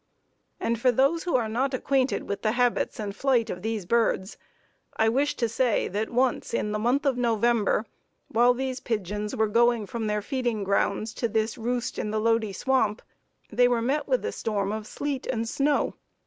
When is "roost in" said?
11.55-12.09